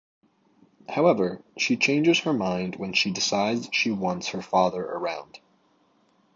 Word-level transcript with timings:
However, 0.89 1.43
she 1.59 1.77
changes 1.77 2.21
her 2.21 2.33
mind 2.33 2.75
when 2.77 2.91
she 2.93 3.11
decides 3.11 3.69
she 3.71 3.91
wants 3.91 4.29
her 4.29 4.41
father 4.41 4.83
around. 4.83 5.37